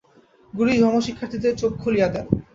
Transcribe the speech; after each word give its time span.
গুরুই 0.53 0.81
ধর্মশিক্ষার্থীর 0.83 1.57
চক্ষু 1.61 1.79
খুলিয়া 1.81 2.07
দেন। 2.13 2.25